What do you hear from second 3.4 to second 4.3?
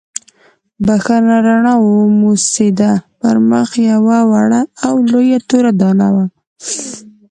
مخ یې یوه